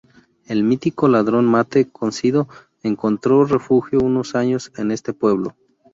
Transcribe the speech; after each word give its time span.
El 0.47 0.63
mítico 0.63 1.07
ladrón 1.07 1.45
Mate 1.45 1.87
Cosido 1.91 2.47
encontró 2.81 3.45
refugio 3.45 3.99
unos 3.99 4.33
años 4.33 4.71
en 4.77 4.89
este 4.89 5.13
pueblo. 5.13 5.55